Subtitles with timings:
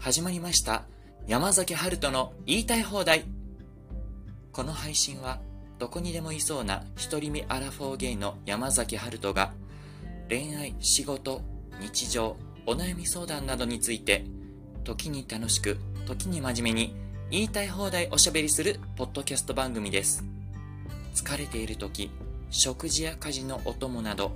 [0.00, 0.84] 始まりました。
[1.26, 3.26] 山崎春人の言いたい放題。
[4.50, 5.40] この配信は
[5.78, 9.52] どこにでもいそうな独り身アラフォーゲイの山崎春人が
[10.30, 11.42] 恋愛、仕事、
[11.82, 14.24] 日常、お悩み相談などについて
[14.84, 15.76] 時に楽しく
[16.06, 16.96] 時に真面目に
[17.30, 20.24] 言いたい放題おしゃべりするポッドキャスト番組です。
[21.14, 22.10] 疲れている時
[22.48, 24.32] 食事や家事のお供など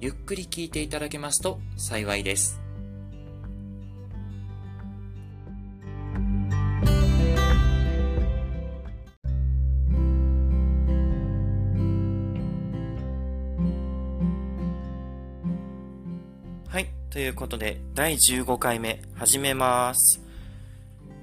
[0.00, 2.61] ゆっくり聞いていただけますと幸いです。
[17.12, 20.22] ということで、第15回目、始めます。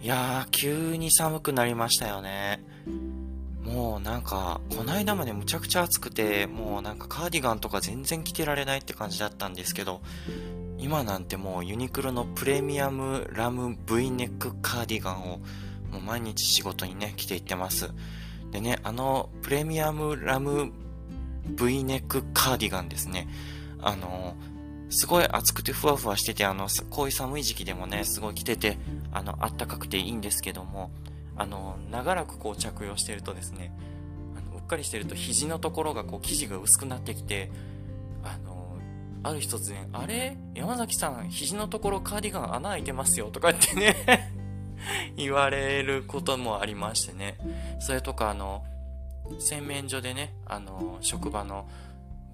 [0.03, 2.63] いやー、急に寒くなりましたよね。
[3.63, 10.01] もうなんか、こないだまでむちゃくちゃ暑くて、もうなんかカーディガンとか全然着てられないって感じだったんですけど、
[10.77, 15.39] 今なんてもうユニクロのプレミアムラム V ネックカーディガンを
[15.91, 17.89] もう毎日仕事にね、着ていってます。
[18.51, 20.71] でね、あのプレミアムラム
[21.47, 23.27] V ネックカーディガンですね。
[23.81, 24.35] あの、
[24.89, 28.77] すごい暑くてふわふわしてて、あの、こういう寒い時期でもね、すごい着てて、
[29.11, 30.91] あの、あったかくていいんですけども、
[31.35, 33.71] あの、長らくこう着用してるとですね、
[34.35, 37.51] あのうっかりしてると肘のところがこう生地が薄くなってきて、
[38.23, 38.77] あの、
[39.23, 40.37] ある日突然、あれ？
[40.55, 44.31] 山崎さん、肘のところカーディガン穴開いてますよとかってね
[45.17, 47.37] 言われることもありましてね。
[47.79, 48.63] それとか、あの、
[49.39, 51.67] 洗面所でね、あの、職場の、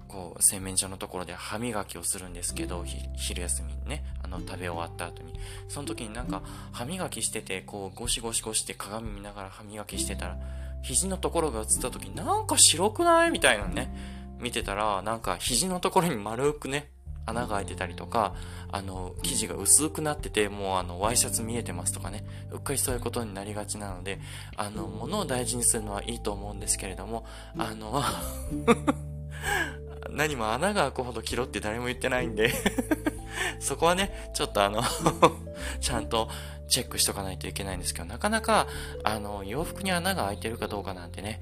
[0.08, 2.84] こう、洗面所のところで歯磨きをするんですけど、
[3.16, 5.38] 昼休みにね、あの、食べ終わった後に。
[5.68, 10.38] その時になんか、歯磨きしてて、こう、ゴシゴシゴシって鏡見ながら歯磨きしてたら、
[10.82, 13.92] 肘のところが映った時、なんか白くないみたいなね、
[14.38, 16.90] 見てたら、なんか肘のところに丸くね、
[17.26, 18.34] 穴が開いてたりとか、
[18.70, 24.20] あの、生地が薄くなってて、もうあの、ワイシャツ見えてますとかね、うっかりそういうことになりがちなので、
[24.56, 27.26] あの、物を大事にするのはいいと思うんですけれども、
[27.58, 28.02] あの、
[30.10, 32.52] 何も穴が開くほど切ろって誰も言ってないんで。
[33.60, 34.82] そこはね、ちょっとあの
[35.80, 36.28] ちゃんと
[36.68, 38.66] チェックしとかないといけないんですけど、なかなか、
[39.04, 41.40] あの、洋服に穴が開いてるかどうかなんてね、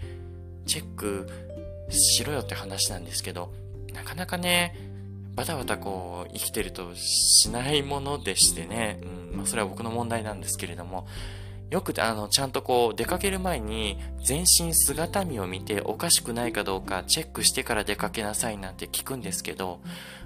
[0.67, 1.29] チェック
[1.91, 3.53] しろよって話なんですけど、
[3.93, 4.77] なかなかね、
[5.35, 11.07] バタバタこう、生きてるとしないものでしてね、うん、まあそれは僕の問題なんですけれども、
[11.75, 19.81] よくあのちゃんとこう出かける前に全身姿見を見ておかしくないかどうかチェックしてから出かけなさいなんて聞くんですけど、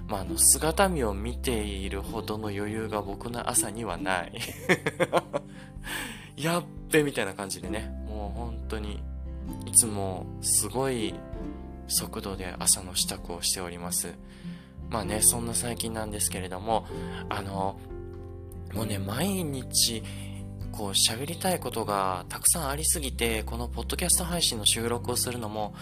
[0.07, 4.33] まあ、あの姿見を見ているほどの余裕が僕の朝にはない。
[6.37, 9.01] やっべみたいな感じでねもう本当に
[9.65, 11.15] いつもすごい
[11.87, 14.13] 速度で朝の支度をしております。
[14.91, 16.85] まあねそんな最近なんですけれども
[17.27, 17.79] あの
[18.75, 20.03] もうね毎日
[20.71, 25.73] こう喋りたいことがたくさんありすぎて、このポッドキャスト配信の収録をするのも、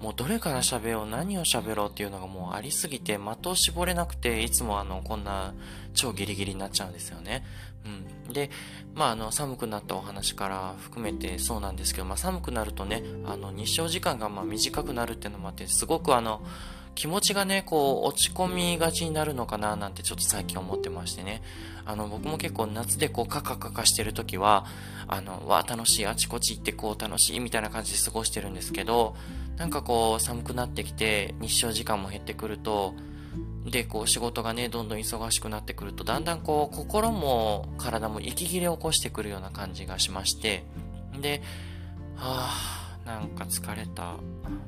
[0.00, 5.54] もうどれから喋ろう、何を喋ろうっていうのがもうありすぎて、的を絞れなくて、いつもあの、こんな
[5.94, 7.44] 超ギリギリになっちゃうんですよね。
[8.26, 8.32] うん。
[8.32, 8.50] で、
[8.94, 16.42] まああの、寒くなったお話から含めてそうなんですけど、まあ寒くなるとね、あの、日照時間がまあ短くなるっていうのもあって、すごくあの、
[16.94, 21.42] 気持ちがね、こう、落ち込みがちになるのかななんてちょっと最近思ってましてね。
[21.84, 24.66] あの、僕も結構夏でこう、カカカカしてる時は、
[25.08, 29.16] あの、わ、楽しい、あちこち行ってこう、楽しいみたいな感じで過ごしてるんですけど、
[29.56, 32.94] なんかこう、寒くなってきて、日照時間も減ってくると、
[33.64, 40.64] で、こう、仕事がね、どんどん忙しくなってくると、だんだんこう、心も体も息切れを起こしてくるような感じがしまして、
[41.20, 41.42] で、
[42.16, 44.16] はぁ、なんか疲れた、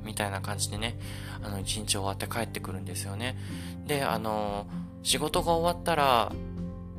[0.03, 0.97] みたいな感じでね、
[1.41, 3.37] あの、一日終わって帰ってくるんですよね。
[3.87, 4.67] で、あの、
[5.03, 6.31] 仕事が終わったら、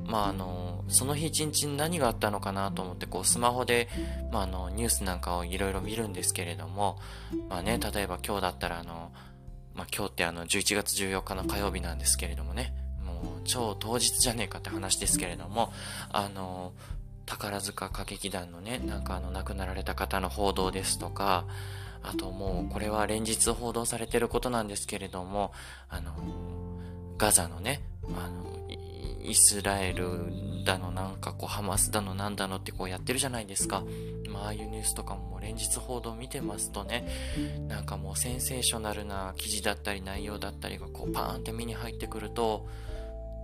[0.07, 3.89] まあ、あの、その日一日に何があったのかなと思って、こう、スマホで、
[4.31, 6.99] まあ、あの、ニュースなんかをいろいろ見るんですけれども、
[7.49, 9.11] まあね、例えば今日だったら、あの、
[9.75, 12.73] まあ、今日ってあの、11月14日の火曜日なんですけれどもね、
[13.05, 15.73] もう、超当日じゃねえかって話ですけれども、
[16.11, 16.73] あの、
[17.27, 21.45] 宝塚歌劇団のね、なんかあの亡くなられた方の報道ですとか、
[22.03, 25.53] あともうこれは連日報道されてることなんですけれども、
[25.89, 26.13] あの、
[27.19, 27.83] ガザのね、
[28.17, 28.47] あの、
[29.23, 33.83] イスラエルだのなんかこうハマスだのなんだのってこうやってるじゃないですか。
[34.31, 37.09] まあああいうニュースとかも連日報道見てますとね、
[37.67, 42.69] なんかもうセンセーショナルな記事だったり内容だったりがこうパーンって目に入ってくると、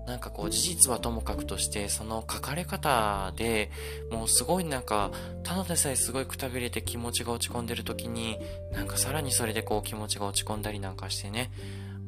[0.07, 3.71] なんかこう事実はともかくとしてその書かれ方で
[4.11, 5.11] もうすごいなんか
[5.45, 8.39] ただでさえすごいくたびれて気持ちが落ち込んでる時に
[8.73, 11.53] なんかさらにそれでこう気持ちが落ち込んだりなんかしてね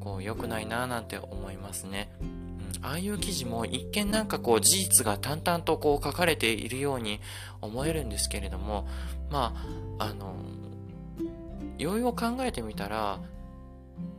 [0.00, 7.20] こう良くないなーなんて思いますね、うん、ああいう記事も一見なんかこう事実が淡々とこう書かれているように
[7.62, 8.86] 思えるんですけれども、
[9.30, 9.54] ま
[9.98, 10.34] あ、あの、
[11.78, 13.20] よいよ考えてみたら、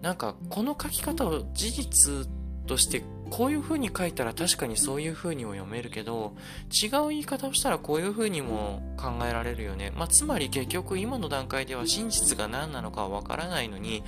[0.02, 2.28] なんかこの書き方を事実
[2.66, 6.36] としてこういう風に書いたら確かにそういう風にも読めるけど
[6.72, 9.92] 違う言い方をしたらこういう風にも考えられるよね。
[9.96, 14.04] まあ、つまり結局今の段階では真実が何なのかわからないのに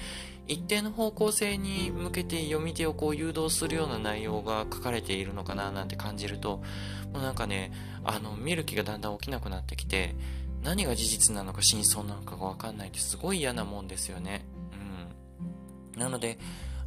[0.47, 6.61] 一定の方向性に向けて読み手をこう誘導するような内容が書かれているのかななんて感じると
[7.11, 7.71] もうなんかね
[8.03, 10.15] あの見る気がだんだん起きなくなってきて
[10.63, 14.45] 何が事実なのか真相なのかがわかんないってすごい嫌なもんですよね。
[15.95, 15.99] うん。
[15.99, 16.39] なので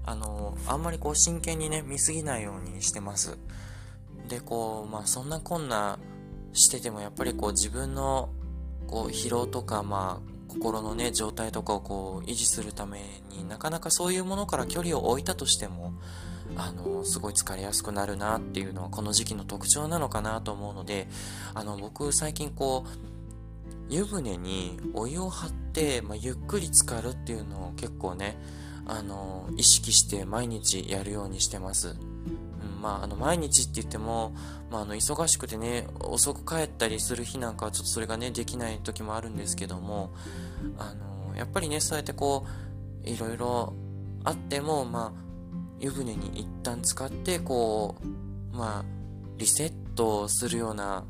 [0.05, 3.39] あの、あんまりこう真剣にね、見すぎないようにしてます。
[4.29, 5.99] で、こう、まあそんなこんな
[6.53, 8.31] しててもやっぱりこう自分の
[8.87, 13.01] こう疲労とか、まあ心のね、状態とかをこう維持するため
[13.31, 15.93] になかなかそういうものから距離を置いたとしても、
[16.57, 21.09] あの、すごい疲れやすくなるなっていうのはこの時期の特徴なのかなと思うので、
[21.55, 23.11] あの、僕最近こう、
[23.89, 28.37] 湯船にお湯を張って、まあ、ゆっくり浸かるっていうのを結構ね、
[28.91, 31.91] あの、意識して毎日やるようにしてます。
[31.91, 34.35] うん、まあ、あの、毎日って言っても、
[34.69, 40.13] まあ、あの、忙しくてね、遅く帰ったりする日なんかはちょっとそれがね、できない時もあるんですけども、
[40.77, 42.45] あの、やっぱりね、そうやってこ
[43.05, 43.75] う、いろいろ
[44.25, 45.21] あっても、まあ、
[45.79, 47.95] 湯船に一旦使って、こ
[48.53, 48.85] う、まあ、
[49.37, 51.05] リセットするような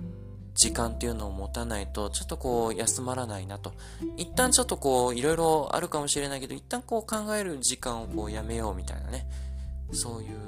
[0.54, 3.72] 時間っていうのを持たないと、ちょっとこう、休まらないなと。
[4.16, 9.26] 一旦ちょっとこう、いろいろあるかもしれないけど、一旦こう考える時間をこう、やめようみたいなね。
[9.92, 10.38] そういう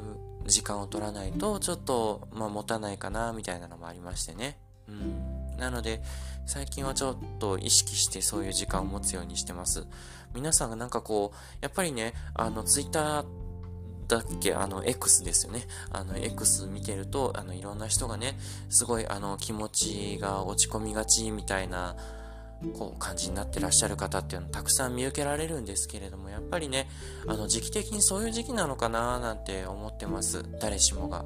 [0.47, 4.59] 時間を取らないと、ちょっと、まあ、持たないかな、みたいなのもありましてね。
[4.89, 5.57] うん。
[5.59, 6.03] なので、
[6.47, 9.87] 最近はちょっと意識してそういう時間を持つようにしてます。
[10.35, 13.25] 皆さんがなんかこう、やっぱりね、あの、ツイッター
[14.09, 14.55] だっけ？
[14.55, 15.67] あの、X ですよね。
[15.91, 18.39] あの、X 見てると、あの、いろんな人がね、
[18.69, 21.97] すごい、あの、気持ちが落ち込みがちみたいな、
[22.79, 26.89] こう、感じになってらっしゃる方っていうのたくさん見受けられるんですけれども、やっぱりね、
[27.27, 30.45] あの、時期的にそういう時期なのかななんて思ってます。
[30.61, 31.25] 誰しもが。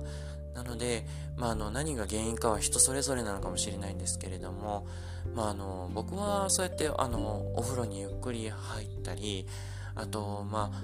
[0.55, 1.05] なので、
[1.37, 4.87] まあ、あの、何が原因かは人それぞれなのかもしれないんですけれども、
[5.35, 9.47] まあ、あの、僕はそうやって、あの、お風呂にゆっくり入ったり、
[9.95, 10.83] あと、まあ、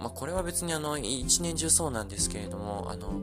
[0.00, 3.20] まあ、これは別にあの、一年中そうなんですけれども、あの、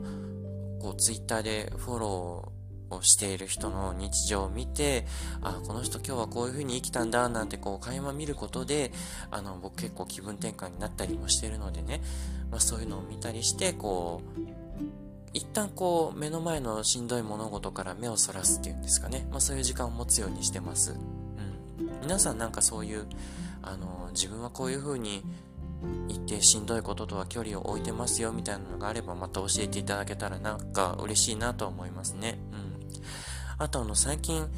[0.80, 5.04] こう、ツイッターでフォローをしている人の日常を見て、
[5.42, 8.92] あ、この人今日はこういう風に生きたんだ、なんてこう、垣間見ることで、
[9.30, 12.00] あの、僕結構気分転換になったりもしてるのでね、
[12.50, 14.40] まあ、そういうのを見たりして、こう、
[15.34, 19.26] 一旦こう、目の前のしんどい物事から目をそらすっていうんですかね。
[19.30, 20.92] まあ、そういう時間を持つようにしてます。
[20.92, 22.00] うん。
[22.02, 23.06] 皆さんなんかそういう、
[23.62, 25.24] あの、自分はこういう風に、
[26.08, 32.38] 一定しんどいこととは距離を置いてますよみたいなのがあればまた教えていただけたらなんか嬉しいなと思いますね。
[32.52, 32.78] うん。
[33.58, 34.48] あとあの最近、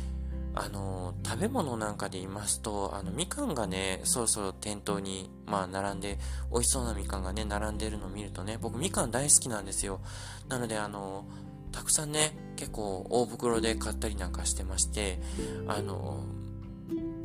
[0.55, 6.19] あの、食べ物なんかで言いますと、あの、みかんがね、そろそろ店頭に、まあ、並んで、
[6.51, 10.01] 美味しそうなみかんがね、並んでるのを見るとね、僕みかん大好きなんですよ。
[10.49, 11.25] なので、あの、
[11.71, 15.21] たくさんね、結構大袋で買ったりなんかしてまして、
[15.69, 16.25] あの、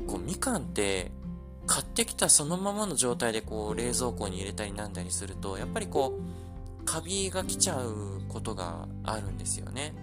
[0.08, 1.12] こう、みかんって、
[1.68, 6.18] 買ってきたそのままの状態でこう冷蔵庫に入れたりなんだりすると、やっぱりこ
[6.82, 9.94] う、カビが来ちゃうことがあるんですよね。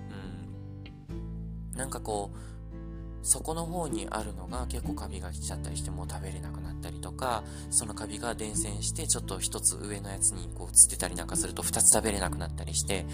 [1.11, 1.79] うん。
[1.79, 13.07] なんかこう、底の方にあるのが結構カビが来ちゃったりしてもう食べれなくなったりとか、そのカビが伝染してちょっと一つ上のやつにこう移ってたりなんかすると二つ食べれなくなったりして、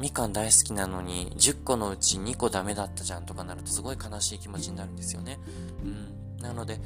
[0.00, 5.38] みかん大好きなのに10個のうち2個ダメだったじゃんとかなるとすごい悲しい気持ちになるんですよね。
[5.84, 6.42] うん。
[6.42, 6.80] なので、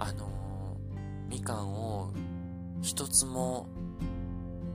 [0.00, 2.12] あのー、みかんを
[2.82, 3.68] 一つも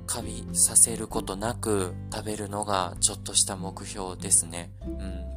[0.05, 4.72] カビさせることなく食べるのがちょっとした目標ですね。
[4.86, 5.36] うん。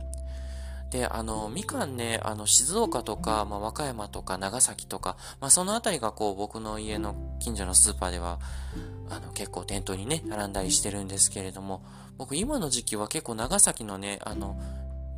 [0.90, 8.38] で、あの、みかんね、あの、静岡とか、まあ、和歌山とか長崎とか、まあ、そのあたりがこう、僕の家の近所のスーパーでは、
[9.10, 11.82] あの、結構店頭にね、並んだりしてるんですけれども、
[12.16, 14.58] 僕今の時期は結構長崎のね、あの、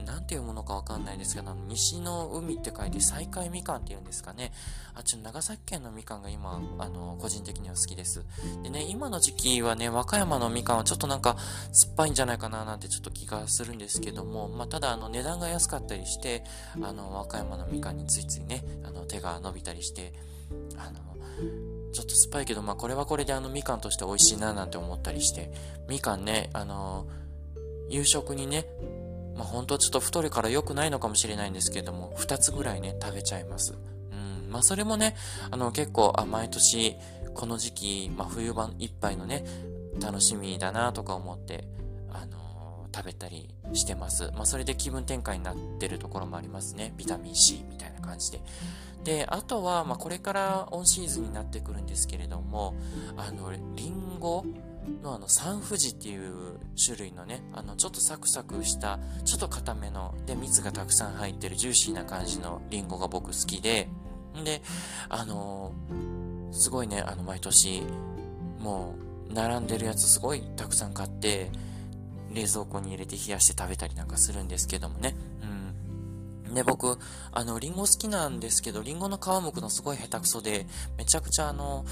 [0.04, 4.52] なんていうものかわかんないですけど、あの、西の海って書いて再海みかんって言うんですかね。
[4.94, 8.24] あっちの長崎県のみかんが今、あの、個人的には好きです。
[8.62, 11.36] でね、今の時期はね、和歌山のみかんはちょっとなんか
[11.72, 16.44] 酸っぱいんじゃないかななんてちょっと気がするんですけども、まあ、ただあの、値段が安かったりして、
[16.82, 20.12] あの、和歌山のみかんについついね、あの、手が伸びたりして、
[20.76, 21.00] あの、
[21.92, 25.52] ちょっと酸っぱいけど、まあ、これはこれであの、みかんとして美味しいななんて思ったりして、
[25.88, 27.06] みかんね、あの、
[27.88, 28.66] 夕食にね、
[29.34, 33.74] まあ、本当ちょっと太るから良くないのかもしれないんですけども、2つぐらいね、食べちゃいます。
[34.12, 35.16] うん、まあ、それもね、
[35.50, 36.96] あの、結構、あ、毎年、
[37.34, 39.44] この時期、まあ、冬版いっぱいのね、
[40.00, 41.64] 楽しみだなとか思って、
[42.10, 44.30] あのー、食べたりしてます。
[44.34, 46.92] まあ、それで気分転換になってるところもありますね。
[46.96, 48.40] ビタミン C みたいな感じで。
[49.04, 52.74] で、あとは、まあ、これからオンシーズンになってくるんですけれども、
[53.16, 54.44] あの、リンゴ
[55.02, 63.88] のあの、サンフジっていう種類のね、あの、ちょっとサクサクした、ちょっと固めの、で、蜜がたくさん入ってるジューシーな感じのリンゴが僕好きで、
[64.44, 64.62] で、
[65.08, 67.82] あのー、すごいね、あの、毎年、
[68.58, 68.94] も
[69.28, 71.50] う、並んでるやつすごいたくさん買って、
[72.32, 75.14] 冷蔵庫に入れて冷やして食べたりなんかするんですけどもね。
[76.46, 76.54] うん。
[76.54, 76.98] で、僕、
[77.32, 81.84] あの、リンゴ好きなんですけど、リンゴの皮むくのすごい下手くそで、めちゃくちゃあの、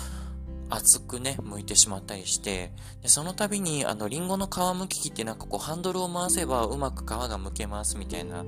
[0.71, 2.73] 熱くね、剥いてしまったりして、
[3.03, 8.45] でその度に、あの、リンゴの皮むき器ってなんかこう、ハンドルを回せばうまく皮が剥けますみたいな、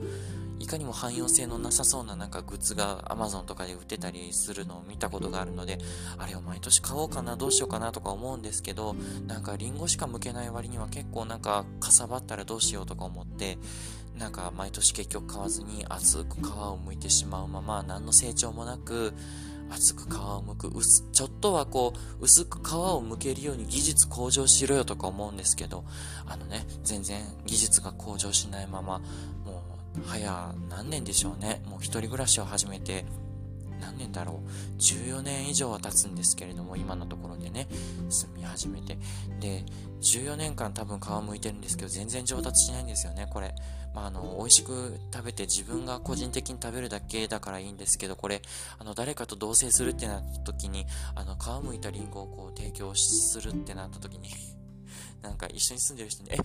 [0.60, 5.78] いかにも汎用性のなさそうななんかグッズが Amazon とかで売ってたりするのを見たことがあるので、
[6.18, 8.94] あれを毎年買おうかな、どうしようかなとか思うんですけど、
[9.26, 13.56] なんかリンゴしか剥けない割には結構なんかかさばったらどうしようとか思って、
[14.18, 19.14] なんか毎年結局買わずに熱く皮を剥いてしまうまま何の成長もなく、
[19.70, 25.84] 厚く皮を剥く、ちょっとはこう、薄く皮を剥けるように技術向上しろよとか思うんですけど、
[26.26, 28.98] あのね、全然技術が向上しないまま、
[29.44, 29.62] も
[29.96, 31.62] う、早何年でしょうね。
[31.66, 33.04] もう一人暮らしを始めて、
[33.80, 34.78] 何年だろう。
[34.78, 37.68] 14年以上は経つんですけれども、今のところでね、
[38.08, 38.98] 住み始めて。
[39.40, 39.64] で、
[40.02, 43.54] 14年間多分皮むいてるんですけど、全然上達しないんですよね、これ。
[43.94, 48.42] まあ、あの、美味しく食べて自分が個人的に食べるだけだからいいんですけど、これ、
[48.78, 54.30] あの、誰かと同棲するってなった時に、あの、皮むいたリンゴをこう提供するってなった時に
[55.22, 56.36] なんか一緒に住んでる人に、え、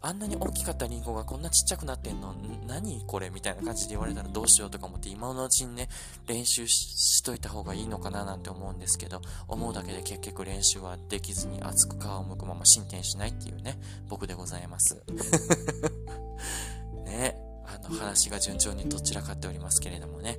[0.00, 2.32] あんなに大きかったリンゴがこんなちっちゃくなってんの？
[2.68, 3.30] 何これ？
[3.30, 5.88] みたいな感じで言われたらどうしようとか思って今のうちにね、
[6.28, 15.02] 練習しといた方がいいのかななんて思うんですけど、思うだけで結局練習はできずに熱く皮を剥くまま進展しないっていうね、僕でございます。
[17.04, 17.36] ね、
[17.66, 20.38] あの話が順調にどちらかっておりますけれどもね。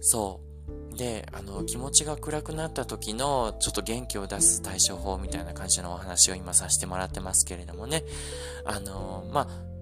[0.00, 0.40] そ
[0.92, 0.96] う。
[0.96, 8.04] で、あの、気持ちが暗くなった時の、ちょっと元気を出す対処法みたいな感じのお話を今させてもらってますけれどもね。
[8.64, 9.72] あの、まあ、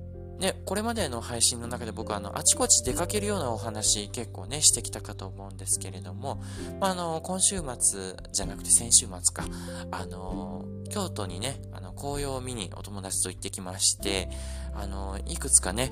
[0.41, 6.43] ね、これまでの配信の中で僕はあの、あちこち出かけるようなお話結構ね、してきたかと思うんですけれども、
[6.81, 9.45] まあ、あの、今週末じゃなくて先週末か、
[9.91, 14.29] あの、京都にね、あの、紅葉を見にお友達と行ってきまして、
[14.75, 15.91] あの、いくつかね、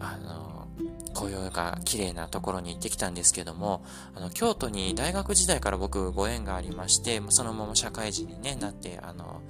[0.00, 0.68] あの、
[1.14, 9.40] 紅葉が綺麗なところに行ってきたんですけども、あの、京都に大学時代から僕ご縁がありまして、そのまま社会人に、ね、なって、あの、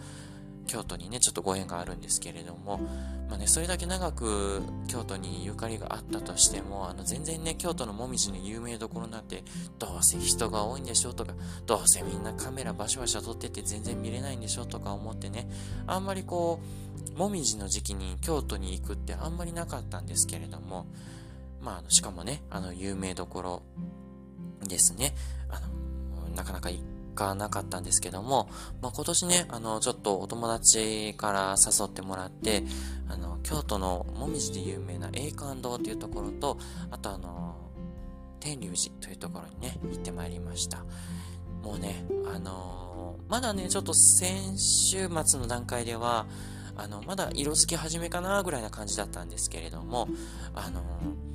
[0.69, 2.79] 京都にね、ちょっとご縁があるんですけれども、
[3.29, 9.43] まあね、それだけ長く京都にゆかりがあったとしても、あの、全然ね、京都のもみじの有名どころなって、
[9.79, 11.33] どうせ人が多いんでしょうとか、
[11.67, 15.49] どうせみんなカメラバシャバシャ撮ってて全然見れないんでしょうとか思ってね、
[15.87, 16.61] あんまりこ
[17.17, 20.87] う、もみじの時期に京都に行くってあんまりなかったんですけれども、
[21.63, 23.63] まあ、しかもね、あの、有名どころ
[24.67, 25.15] ですね、
[25.49, 26.79] あの、なかなか行
[27.19, 28.49] かなかったんですけども、
[28.81, 32.63] まあ、今年ね、あの、ちょっとお友達から誘ってもらって、
[33.09, 36.59] あの、京都のもみじで有名な栄冠堂というところと、
[36.93, 37.57] あとあの、
[38.39, 40.85] 天龍寺というところにね、行ってまいりました。
[41.65, 46.27] もうね、あの、まだね、ちょっと先週末の段階では、
[46.77, 50.07] あの、まだ色付き始めかなぐらいな感じだったんですけれども、
[50.55, 51.28] あのー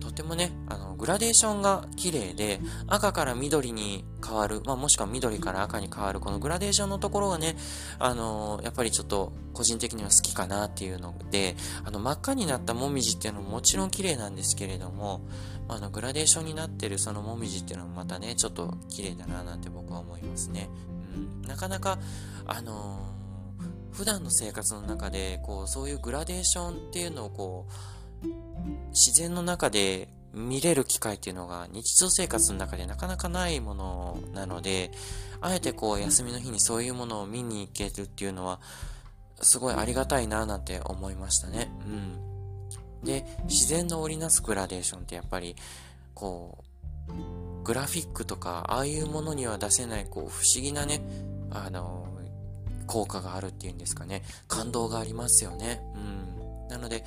[0.00, 7.56] とてもね、あの、グラデーションが綺麗で、赤から緑に変わる、まあ、もしくは緑から赤に変わる、このグラデーションのところがね、
[7.98, 15.22] あのやっぱりちょっと個人的には好きかなっていうので、あの、真っ赤になったもみじっていうのももちろん綺麗なんですけれども、
[15.68, 20.68] あの、グラデーションになってるそのもみじっていうのもまたね、ちょっと綺麗だななんて僕は思いますね。
[21.14, 21.98] うん、なかなか、
[22.46, 23.16] あの
[23.92, 27.72] 普段の生活の中で、こう、そういうグラデーションっていうのをこう、
[28.90, 34.90] 自然の中で見れる機会っていうのが日常生活の中でなかなかないものなので、
[35.40, 38.60] あえてこう休みの日にそういうものを見に行けるっていうのは、
[39.40, 41.70] すごいありがたいななんて思いましたね。
[41.86, 43.04] うん。
[43.04, 45.56] で、自然の織りなすグラデーションってやっぱり、
[46.14, 46.64] こ
[47.08, 51.00] う、グラフィックとか、ああいうものには出せない、こう、不思議なね、
[51.50, 52.06] あの、
[52.86, 54.22] 効果があるっていうんですかね。
[54.48, 55.82] 感動がありますよね。
[55.94, 56.25] うん。
[56.68, 57.04] なので、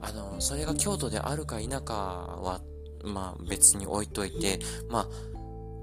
[0.00, 2.60] あの、それが京都であるか否かは、
[3.04, 4.58] まあ別に置いといて、
[4.88, 5.08] まあ、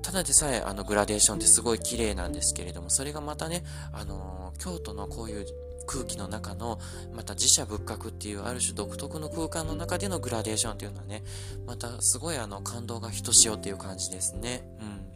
[0.01, 3.63] ただでさえあのグラデーションってすごい綺麗なんですけれども、それがまたね、
[3.93, 5.45] あの、京都のこういう
[5.85, 6.79] 空気の中の、
[7.13, 11.23] また自社仏閣っていうある種独特の空間の中でのグラデーションっていうのはね、
[11.65, 14.67] またすごいあの感動がひとしおっていう感じですね。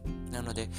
[0.05, 0.31] うん。
[0.31, 0.69] なので、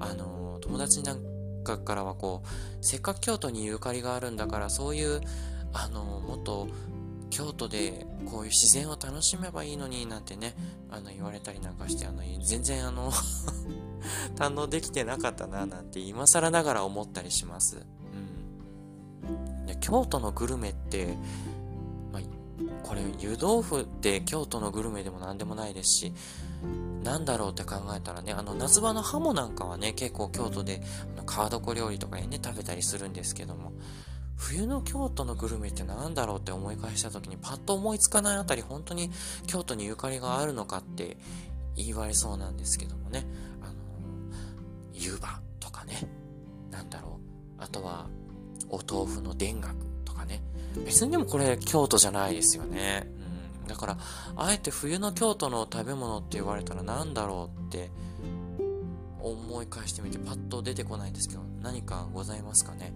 [0.00, 1.20] あの、友達なん
[1.62, 5.20] かからはこう、せっかく京都にゆかりがあるんだから、そういう、
[5.72, 6.68] あの、もっと、
[7.32, 10.54] 京都でこういう自然を楽しめばいいのになんてね、
[10.90, 13.10] あの言われたりなんかして、あの、全然あの
[14.36, 17.86] 堪能できてなかったななんて今更ながら思ったりします。
[19.24, 19.66] うん。
[19.66, 21.16] で京都のグルメって、
[22.12, 22.22] まあ、
[22.82, 26.12] これ湯豆腐って京都のグルメでも何でもないですし、
[27.02, 30.82] なんだろうって考えたらね、あの、夏場のハモなんかはね、結構京都で、
[31.16, 33.72] あの、川床料理とかにね、食べたりするんですけども、
[34.42, 39.10] 冬の京都のグルメって何だろうって思い返した時にパッと思いつかないあたり本当に
[39.46, 41.16] 京都にゆかりがあるのかって
[41.76, 43.24] 言い割れそうなんですけどもね、
[43.62, 43.72] あの、
[44.92, 45.94] 湯葉とかね、
[46.70, 47.20] なんだろ
[47.58, 48.08] う、あとは
[48.68, 50.42] お豆腐の田楽とかね、
[50.84, 53.06] 別にでもこれ京都じゃないですよね。
[53.62, 53.98] うん、だから、
[54.36, 57.90] あえて冬の京都の食べ物って言われたら何だろうって
[59.20, 62.92] 思い返してみてパッと出てこないんですけど、何かございますかね。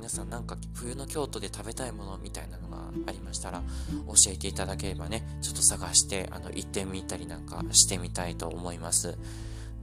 [0.00, 3.62] 皆さんなんか冬の京都で食べたいものみたいなのがありましたら
[4.06, 9.18] 教えていただければね、ちょっと探してあの行ってみたりなんかしてみたいと思います。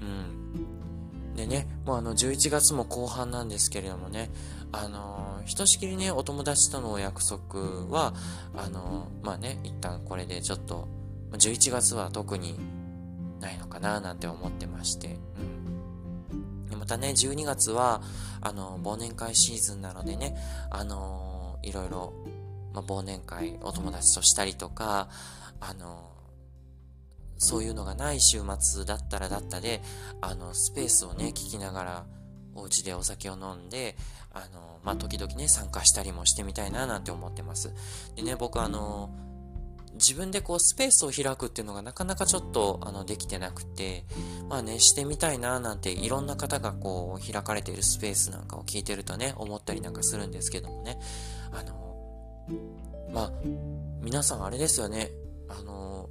[0.02, 1.36] うん。
[1.36, 4.32] でね、もうあの11月も後半なんですけれどもね、
[4.72, 8.16] あのー、ひとしきりね、お友達とのお約束は、
[8.56, 10.88] あのー、まあね、一旦これでちょっと、
[11.34, 12.60] 11月は特に
[13.40, 15.47] ないのかななんて思ってまして、うん。
[16.88, 18.02] たね、12月は、
[18.42, 20.36] あの、忘年会シーズンなのでね、
[20.72, 22.14] あのいろいろ、
[22.74, 25.10] まあ、忘年会お友達としたりとか、
[25.60, 26.12] あの
[27.38, 29.82] そういうのがない週末だったらだったで、
[30.22, 32.06] あの、スペースをね、聞きながら、
[32.56, 33.96] お家でお酒を飲んで、
[34.34, 37.72] あの、まあ、時々ね、参加したりもしてみたいななんて思ってます。
[38.16, 39.12] でね、僕あの
[39.98, 44.06] 自分でこうスペースを開くっていうのがなかなかちょっとあのできてなくて、
[44.50, 51.00] まあね、してみたいななんていろんな方がこう開かれているスペースなんかを聞いてるとね、思ったりなんかするんですけどもね、
[51.52, 52.48] あの、
[53.12, 53.32] まあ、
[54.02, 55.12] 皆さんあれですよね、
[55.50, 56.10] あの、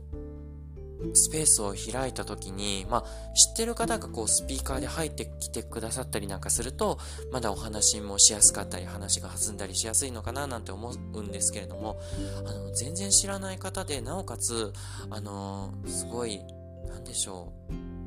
[1.15, 6.99] スペースを開いた時に、まあ、知ってる方がこうスピーカーで入ってきてくださったりなんかすると、
[7.33, 12.01] まだお話もしやすかったり、話が弾んだりしやすいのかななんて思うんですけれども、
[12.47, 14.73] あの、全然知らない方で、なおかつ、
[15.11, 16.41] あの、すごい、
[16.89, 17.53] なんでしょ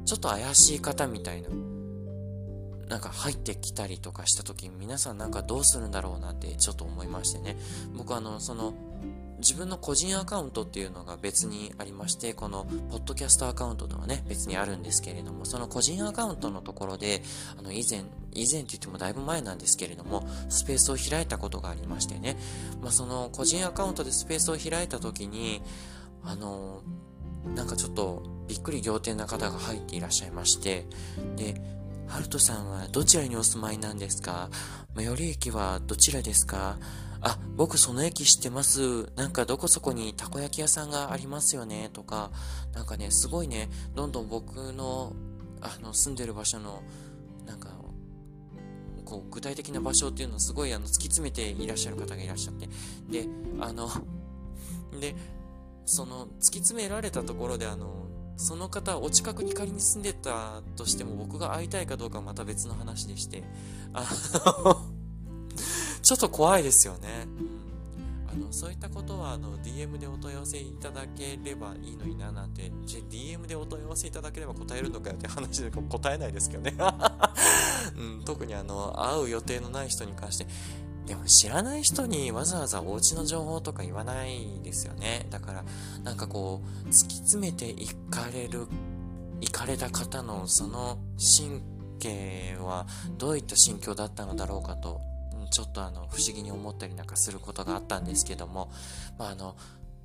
[0.04, 1.50] う、ちょっと怪しい方みたいな、
[2.88, 7.56] なんか入ってきたりとかした時に皆さんなんかどうするんだろうなってちょっと思いましてね。
[7.96, 8.74] 僕あの、その、
[9.39, 17.23] 自分の個人アカウントっていうのが別にありまして、このポッドキャストアカウントとはね、別にあるんですけれども、その個人アカウントのところで、
[17.58, 22.38] あの、以前、以前って言ってもだいぶ前なんですけれども、スペースを開いたことがありましてね、
[22.82, 25.62] まあ、その個人アカウントでスペースを開いた時に、
[26.23, 26.82] あの、
[27.56, 30.86] なんかちょっとびっくり仰天な方が入っていらっしゃいまして、
[31.38, 31.62] で、
[32.08, 34.49] ハルトさんはどちらにお住まいなんですか？
[34.95, 36.78] 最寄り駅はどちらですか？
[37.22, 39.12] あ、僕その駅知ってます。
[39.16, 41.90] なんかどこそこにたこ焼き屋さんがありますよね。
[41.92, 42.32] とか、
[42.74, 45.14] なんかね、すごいね、どんどん僕の、
[45.62, 46.82] あの、住んでる場所の、
[47.46, 47.70] なんか、
[49.04, 52.70] こう、具体的な場所っていうのをすごい、あの、突き詰めていらっしゃる方がいらっしゃって。
[53.10, 53.28] で、
[53.60, 53.90] あの、
[55.00, 55.16] で、
[55.86, 63.44] その、突き詰められたところで、あの、その方、お近くに仮に住んでたとしても、僕が会いたいかどうかはまた別の話でして、
[63.92, 64.08] あ
[64.46, 64.99] の
[66.10, 67.28] ちょっと怖いですよね。
[68.34, 76.76] あの、そういったことは、あの、DM でお問い合わせいただければいいのにな、なんてじゃ、DM でお問い合わせいただければ答えるのかよって話で答えないですけどね。
[77.95, 80.48] うん、特にあの、会う予定のない人に関して、
[81.06, 85.28] でも知らない人にわざわざお家の情報とか言わないですよね。
[85.30, 85.63] だから、
[86.04, 88.65] なんかこう、突き詰めていかれる、
[89.41, 91.62] 行かれた方のその神
[92.00, 92.88] 経は
[93.19, 95.08] どういった心境だったのだろうかと
[95.50, 98.72] ちょっとあの、不思議に思ったりなんかすることがあったんですけども、
[99.18, 99.56] まああの、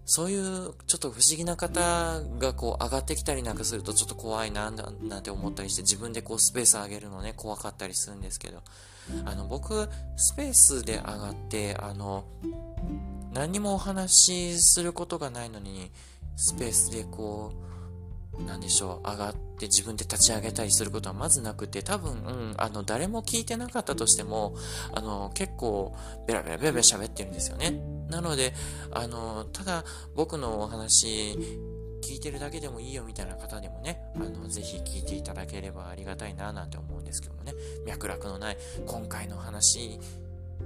[0.06, 8.62] そういうちょっと不思議な方がこう上がってきたりなんかするとちょっと怖いななんて思ったりして自分でこうスペース上げるのね怖かったりするんですけど
[9.24, 12.24] あの僕スペースで上がってあの
[13.32, 15.90] 何にもお話しすることがないのに
[16.36, 17.73] スペースでこう
[18.38, 24.54] なんでしょう、上がって自分で立ち上げたりすることはまずなくて、多分、うん、あの、誰も聞いてなかったとしても、
[24.92, 25.94] あの、結構、
[26.26, 27.80] ベラベラベラベラ喋ってるんですよね。
[28.10, 28.52] なので、
[28.90, 31.38] あの、ただ、僕のお話、
[32.04, 37.54] 聞いてるだけでもいいよみたいな方でもね、あの、ぜひ聞いていただければありがたいななんて思うんですけどもね、
[37.86, 39.98] 脈絡のない今回の話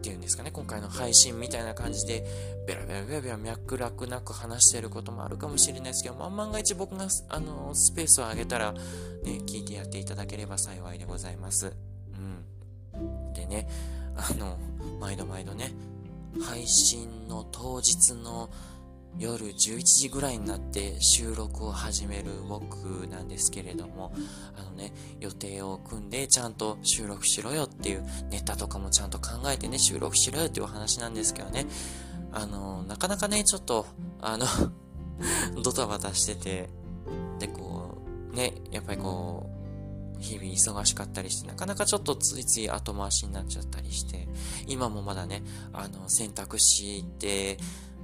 [0.00, 2.24] ていうんですかね、今回の配信みたいな感じで、
[2.66, 8.80] ベラベラベラベラ脈絡なく話してることもあるかもしれないですけど、まあ、万が一僕が、あの、スペースを上げたら、ね、
[9.46, 11.74] 聞いてやっていただければ幸いでございます。
[12.14, 12.44] うん。
[13.48, 13.66] ね、
[14.14, 14.58] あの、
[15.00, 15.72] 毎度毎度ね、
[16.42, 18.50] 配信の当日の
[19.16, 24.12] 夜11時ぐらいになって収録を始める僕なんですけれども、
[24.56, 31.66] あのね、予定を組んでちゃんと収録しろよっていうネタとかもちゃんと考えてね、収録しろよっていうお話なんですけどね、
[32.32, 33.86] あの、なかなかね、ちょっと、
[34.20, 34.46] あの
[35.62, 36.70] ドタバタしてて、
[37.38, 39.58] で、こう、ね、やっぱりこう、
[40.20, 44.28] 日々忙しかったりして、なかなかちょっとついつい後回しになっちゃったりして、
[44.66, 45.42] 今もまだね、
[45.72, 47.58] あの、洗濯して、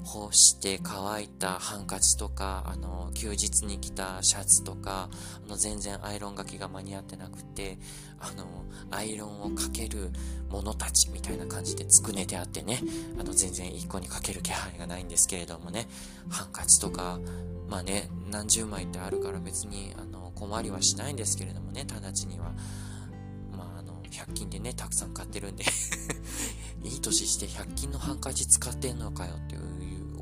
[0.05, 5.09] 干して乾いたハンカチとか、あの、休日に着たシャツとか、
[5.45, 7.79] あの、全然アイロンがけが間に合ってなくて、
[8.21, 8.45] あの、
[8.90, 10.11] アイロンをかける
[10.51, 12.81] ものたちみたいな感じでつくねてあってね、
[13.19, 15.88] あの、全然一個にかける気配がないんですけれどもね、
[16.29, 17.19] ハンカチとか、
[17.69, 22.53] まあね、何十枚ってあるから別に、あの、困りはしないんですけれどもね、直ちには。
[23.57, 25.64] まあ、あの、100均でね、たくさん買ってるんで
[26.85, 29.74] いい年して100均のハンカチ使ってんのかよっていう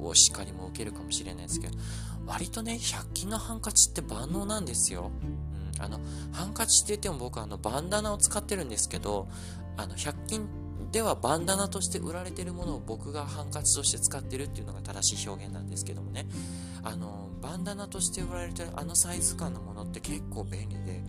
[0.08, 1.78] お叱りも受けるかもしれないですけど、
[2.26, 5.10] 割とね、100均のハンカチって万能なんですよ。
[5.76, 6.00] うん、あの、
[6.32, 9.28] ハンカチって言っても僕はあの、バンダナを使ってるんですけど、
[9.76, 10.46] あの、100均
[10.92, 16.26] ではバンダナとして売られてるものを僕がハンカチとして使ってるっていうのが正しい表現なんですけどもね。
[16.82, 21.02] あの、バンダナとして売られてるあのサイズ感のものって結構便利で、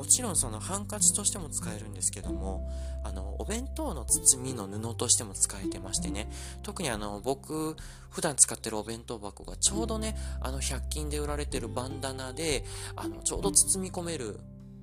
[0.00, 2.66] もちろんそのハンカチとしても使えるんですけども、
[3.04, 6.26] あの、お弁当の包みの布としても使えてましてね、
[6.62, 7.76] 特にあの、僕、
[8.08, 12.64] 普段使ってるお弁当箱がちょうどね、あの、100均で売られてるバンダナで、
[12.96, 14.40] あの、ちょうど包み込める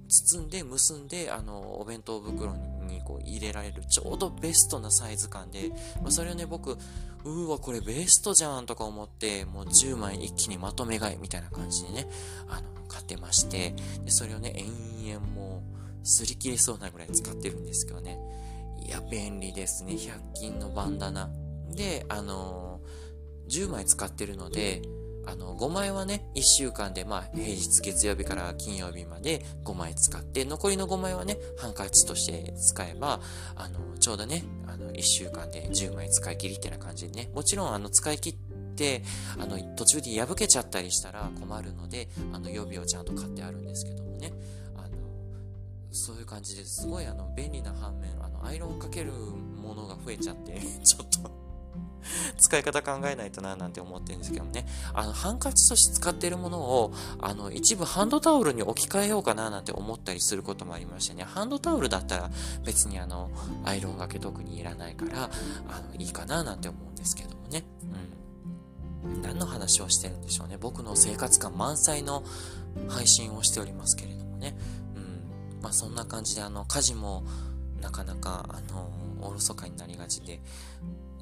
[0.08, 2.56] 包んで結んであのお弁当袋
[2.88, 5.70] にこう入れられるちょうどベストなサイズ感で、
[6.02, 6.78] まあ、それをね僕
[7.26, 12.08] うわこれベストじゃんとか思ってもう10枚一気にまとめ買いみたいな感じでね
[12.48, 13.74] あの買ってまして
[14.04, 18.20] でそれをね延々もう擦り切れそうなぐらい使ってるんですけどね。
[18.80, 19.94] いや便利ですね。
[19.94, 21.30] 100均のバンダナ。
[21.70, 24.82] であのー、10枚使ってるので
[25.28, 33.20] あの、5枚はね、1週間で、まあ、平日月曜日から金曜日まで5枚使って、残りの5枚はね、ハンカチとして使えば、
[33.56, 38.36] あの、ちょうどね、あの、1週間で10枚使い切りってな感じでね、もちろん、あの、使い切っ
[38.78, 39.04] て、
[39.38, 44.32] あの、途中で破けちゃったりしたら困るので、あの、予備をちゃんと買ってあるんですけどもね、
[44.76, 44.88] あの、
[45.92, 51.48] そういう感じですごい、あの、便利な反面、あの、アイロンかけるものが増えちゃって、 ちょっと
[52.38, 54.66] 使い方考えないとななんて思ってるんですけどね。
[54.94, 61.24] あの、ハンカチとして使ってるものを、あの、一部ハンドタオルに置き換えようかななんて思ったりすることもありましてね。
[61.24, 62.30] ハンドタオルだったら
[62.64, 63.30] 別にあの、
[63.66, 65.30] アイロンがけ特にいらないから、
[65.68, 67.64] あの、いいかななんて思うんですけどもね。
[67.84, 68.27] うん。
[69.22, 70.58] 何の話をしてるんでしょうね。
[70.58, 72.24] 僕の生活感満載の
[72.88, 74.58] 配信をしておりますけれどもね。
[74.96, 75.62] うん。
[75.62, 77.24] まあそんな感じであの、家事も
[77.82, 78.92] なかなかあの、
[79.22, 80.42] おろそかになりがちで、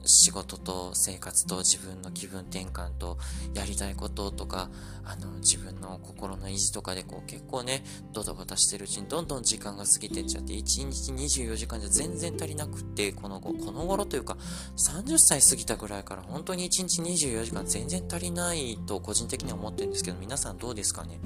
[0.05, 3.17] 仕事と生活と自分の気分転換と
[3.53, 4.69] やりたいこととか、
[5.03, 14.37] あの、自分の心の維持とかでこう結構ね、ドタバタしてるうちにどんどん時間が過ぎてっちゃって、1日24時間じゃ全然足りなくって、この後、この頃というか、
[14.77, 21.19] 30歳過ぎたぐらいから本当に1日24時間全然足りないと個人的には思ってるんですけど、皆さんどうですかね？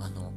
[0.00, 0.32] あの、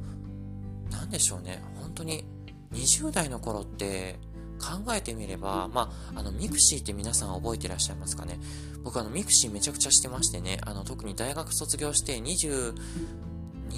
[0.90, 2.24] なんでしょうね、本当に
[2.72, 4.18] 20代の頃って、
[4.62, 8.38] 考えてみれば、まあ、あの、 mixi って皆さん覚えてらっしゃいますかね？
[8.84, 12.74] 僕あの、 mixi めちゃくちゃしてましてね、あの、特に大学卒業して22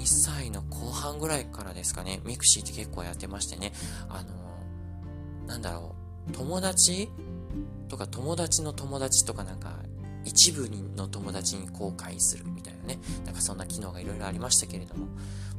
[0.05, 3.73] 歳の後半ぐらいからですかね、 mixi って結構やってましてね、
[4.09, 5.95] あの、なんだろ
[6.29, 7.09] う、友達？
[7.87, 9.77] とか友達の友達とかなんか、
[10.25, 15.07] 一部の友達に公開するみたいなね、なんかそんな機能がいろいろありましたけれども、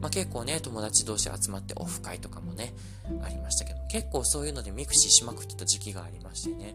[0.00, 2.74] まあ結構ね、友達同士集まってオフ会とかもね、
[3.22, 6.74] ありましたけど、結構そういうので mixi しまくってた時期がありましてね、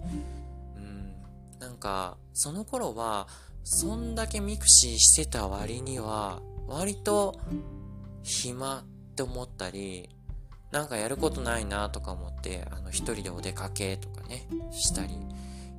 [0.77, 1.13] うん、
[1.59, 3.27] なんか、その頃は、
[3.63, 7.39] そんだけ mixi してた割には、割と
[8.23, 8.83] 暇っ
[9.15, 10.09] て思ったり、
[10.71, 15.17] なんかやることないなとか思って、あの、一人でお出かけとかね、したり、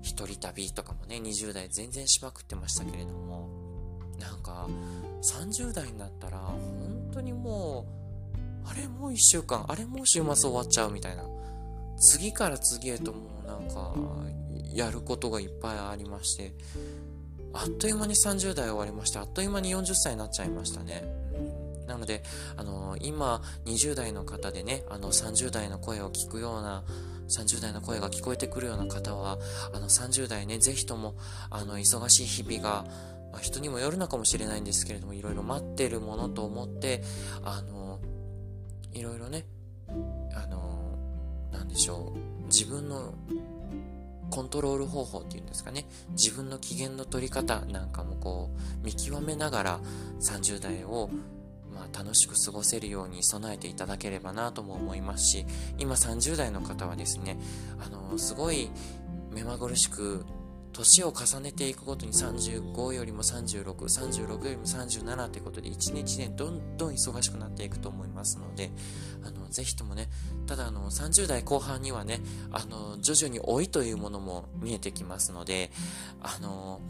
[0.03, 3.49] 一人旅とかもね、20代全然しまくってましたけれども、
[4.19, 4.69] なんか、
[5.23, 7.87] 30代になったら、本当にも
[8.67, 11.25] う、あれもう1週間、あれもう週末終わっちゃうみたいな。
[11.97, 13.95] 次から次へともうなんか、
[14.75, 16.55] やることがいっぱいありまして、
[17.53, 21.05] あっという間に30代終わりまして、あっという間に40歳になっちゃいましたね。
[21.87, 22.23] なので、
[22.57, 26.85] あのー、今、20代の方でね、あの、30代の声を聞くような、
[27.33, 29.39] 30代の声が聞こえてくるような方は、
[29.73, 31.15] あの30代ね、ぜひとも、
[31.51, 32.85] あの、忙しい日々が、
[33.33, 37.03] まあ、人にもよるのかもしれないんですけれども、いろいろ待ってるものと思って、
[37.43, 37.99] あの、
[38.93, 39.47] いろいろね、
[40.35, 40.99] あの、
[41.51, 43.15] なんでしょう、自分の
[44.33, 48.51] コントロール方法っていうんですかね自分の機嫌の取り方なんかもこ
[48.83, 49.81] う見極めながら
[50.21, 51.11] 30代を
[51.75, 55.47] まあ、楽しく過ごせるように備えていただければなとも思いますし
[55.79, 57.39] 今30代の方はですね
[57.79, 58.71] あのすごい
[59.31, 60.25] 目まぐるしく
[60.73, 68.71] 年を重ねていくごとに35よりも36、36よりも37ということで1日ね、どんどん忙しくなっていくと思いますので、
[69.23, 70.09] あの、ぜひともね、
[70.47, 75.71] ただあの、30代後半にはね、あの、徐々に老いというものも見えてきますので、
[76.23, 76.81] あの、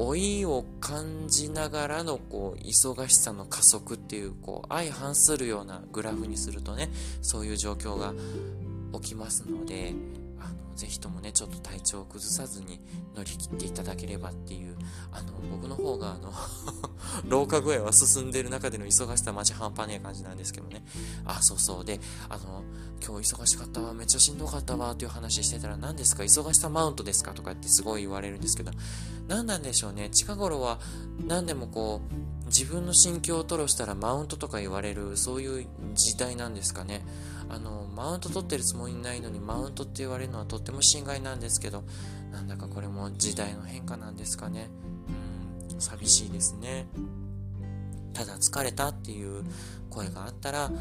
[0.00, 6.88] 老いを感じながらのこう忙しさの加速っていうこう相反するようなグラフにするとね
[7.20, 8.14] そういう状況が
[8.98, 9.92] 起きますので
[10.40, 12.80] あのぜひともねちょっと体調を崩さずに
[13.14, 14.74] 乗り切っていただければっていう
[15.12, 16.32] あの僕の方があの
[17.28, 20.82] 老化具合は進んでる中での忙しさマジ半端ねえ感じなんですけどね。
[21.26, 21.84] あそうそう。
[21.84, 22.62] であの
[23.06, 26.22] 今日忙しかったわめっちゃしんどかったわっていう話してたら何ですか？
[26.22, 27.32] 忙しさマウントですか？
[27.34, 28.70] とかってすごい言われるんですけど
[29.30, 30.10] 何なんでしょうね。
[30.10, 30.80] 近頃は
[31.24, 32.00] 何でもこ
[32.44, 37.06] う自分の心境を吐露したらマウントとか言われるそういう時代なんですかね。
[37.48, 41.84] あのマウント取ってるつもりないのにマウントって言われるのはとっても心外なんですけど
[42.32, 44.68] なんだかこれも時代の変化なんですかね。
[45.72, 46.88] うん寂しいですね。
[48.12, 49.44] ただ疲れたっていう
[49.90, 50.72] 声があったら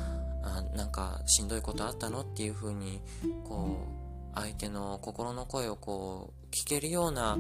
[0.44, 3.00] あなんかしんどいことあったのっていう風に
[3.44, 3.86] こ
[4.34, 7.38] う相手の心の声をこう聞けるような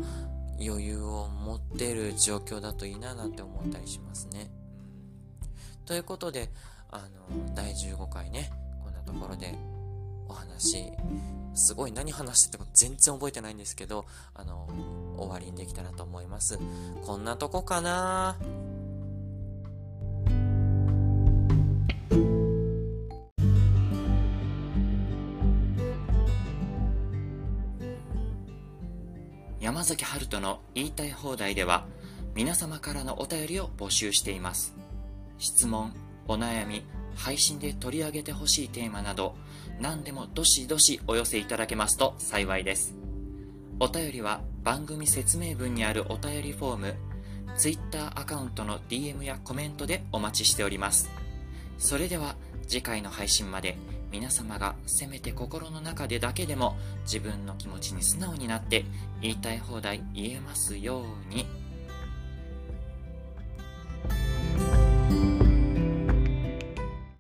[0.62, 4.52] 余裕を持ってる状況だといいななんて思ったりしますね。
[5.86, 6.50] ということで
[6.92, 8.52] あの第15回ね
[8.84, 9.56] こんなところで
[10.30, 10.94] お話、
[11.56, 14.70] すごい何話してても全然覚えてないんですけど、あの、
[15.18, 16.60] 終わりにできたらと思います。
[17.06, 18.38] こんなとこかな
[29.90, 31.88] 崎春人の言いたい放題では
[32.36, 34.76] 皆様からのお便りを募集しています。
[35.40, 35.96] 質問、
[36.28, 36.84] お悩み、
[37.16, 39.36] 配信で取り上げてほしいテーマなど、
[39.82, 42.94] 何でもどしどしお寄せいただけますと幸いです。
[43.80, 46.96] お便りは番組説明文にあるお便りフォーム、
[47.58, 51.10] Twitter アカウントの DM やコメントでお待ちしております。
[51.80, 52.36] それでは
[52.68, 53.76] 次回の配信まで
[54.12, 58.86] 皆様がせめて心の中でだけでも自分の気持ちに素直になって
[59.22, 61.69] 言いたい放題言えますように。